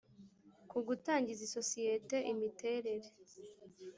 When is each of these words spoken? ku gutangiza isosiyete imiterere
ku 0.69 0.77
gutangiza 0.87 1.41
isosiyete 1.47 2.17
imiterere 2.31 3.09